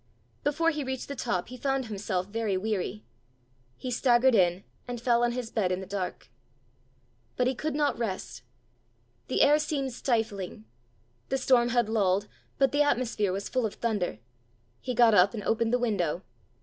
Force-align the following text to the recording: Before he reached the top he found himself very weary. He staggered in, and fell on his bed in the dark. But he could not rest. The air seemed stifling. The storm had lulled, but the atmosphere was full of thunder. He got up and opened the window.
Before 0.43 0.71
he 0.71 0.83
reached 0.83 1.09
the 1.09 1.15
top 1.15 1.49
he 1.49 1.57
found 1.57 1.85
himself 1.85 2.25
very 2.25 2.57
weary. 2.57 3.03
He 3.77 3.91
staggered 3.91 4.33
in, 4.33 4.63
and 4.87 4.99
fell 4.99 5.23
on 5.23 5.33
his 5.33 5.51
bed 5.51 5.71
in 5.71 5.79
the 5.79 5.85
dark. 5.85 6.31
But 7.37 7.45
he 7.45 7.53
could 7.53 7.75
not 7.75 7.99
rest. 7.99 8.41
The 9.27 9.43
air 9.43 9.59
seemed 9.59 9.93
stifling. 9.93 10.65
The 11.29 11.37
storm 11.37 11.69
had 11.69 11.87
lulled, 11.87 12.27
but 12.57 12.71
the 12.71 12.81
atmosphere 12.81 13.31
was 13.31 13.47
full 13.47 13.63
of 13.67 13.75
thunder. 13.75 14.17
He 14.79 14.95
got 14.95 15.13
up 15.13 15.35
and 15.35 15.43
opened 15.43 15.71
the 15.71 15.77
window. 15.77 16.23